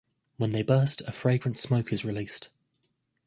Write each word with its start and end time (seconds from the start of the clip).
When 0.37 0.51
they 0.51 0.63
burst 0.63 1.01
a 1.01 1.11
fragrant 1.11 1.59
smoke 1.59 1.93
is 1.93 2.03
released. 2.03 2.49